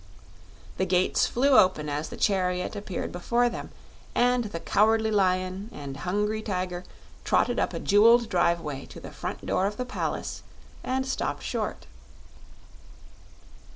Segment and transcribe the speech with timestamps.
[0.77, 3.69] The gates flew open as the chariot appeared before them,
[4.15, 6.85] and the Cowardly Lion and Hungry Tiger
[7.23, 10.41] trotted up a jeweled driveway to the front door of the palace
[10.83, 11.85] and stopped short.